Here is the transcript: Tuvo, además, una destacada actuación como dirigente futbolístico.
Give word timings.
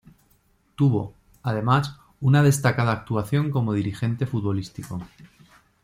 Tuvo, 0.73 1.13
además, 1.43 1.95
una 2.21 2.41
destacada 2.41 2.91
actuación 2.91 3.51
como 3.51 3.73
dirigente 3.73 4.25
futbolístico. 4.25 4.99